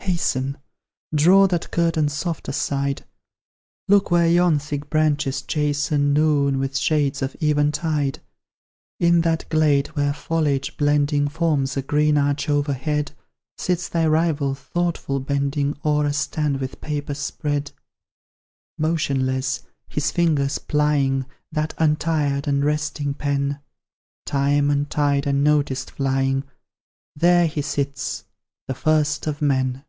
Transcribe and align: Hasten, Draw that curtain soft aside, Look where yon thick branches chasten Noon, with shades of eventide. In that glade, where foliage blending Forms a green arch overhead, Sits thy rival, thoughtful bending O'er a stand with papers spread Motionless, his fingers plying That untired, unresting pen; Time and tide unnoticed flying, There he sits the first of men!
Hasten, 0.00 0.56
Draw 1.12 1.48
that 1.48 1.72
curtain 1.72 2.08
soft 2.08 2.46
aside, 2.48 3.04
Look 3.88 4.08
where 4.10 4.28
yon 4.28 4.60
thick 4.60 4.88
branches 4.88 5.42
chasten 5.42 6.12
Noon, 6.14 6.60
with 6.60 6.78
shades 6.78 7.22
of 7.22 7.34
eventide. 7.42 8.20
In 9.00 9.22
that 9.22 9.46
glade, 9.48 9.88
where 9.88 10.14
foliage 10.14 10.76
blending 10.76 11.26
Forms 11.26 11.76
a 11.76 11.82
green 11.82 12.16
arch 12.16 12.48
overhead, 12.48 13.12
Sits 13.58 13.88
thy 13.88 14.06
rival, 14.06 14.54
thoughtful 14.54 15.18
bending 15.18 15.76
O'er 15.84 16.06
a 16.06 16.12
stand 16.12 16.60
with 16.60 16.80
papers 16.80 17.18
spread 17.18 17.72
Motionless, 18.78 19.62
his 19.88 20.12
fingers 20.12 20.58
plying 20.60 21.26
That 21.50 21.74
untired, 21.78 22.46
unresting 22.46 23.14
pen; 23.14 23.58
Time 24.24 24.70
and 24.70 24.88
tide 24.88 25.26
unnoticed 25.26 25.90
flying, 25.90 26.44
There 27.16 27.48
he 27.48 27.60
sits 27.60 28.24
the 28.68 28.74
first 28.74 29.26
of 29.26 29.42
men! 29.42 29.82